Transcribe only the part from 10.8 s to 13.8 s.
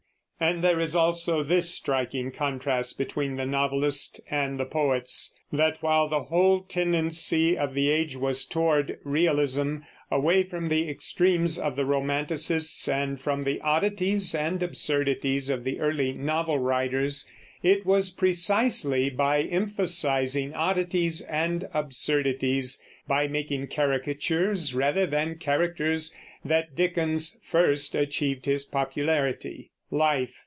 extremes of the romanticists and from the